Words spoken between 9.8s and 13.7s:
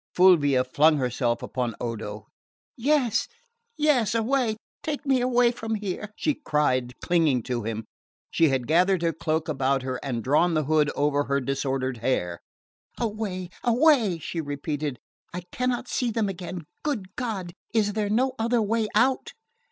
her and drawn the hood over her disordered hair. "Away!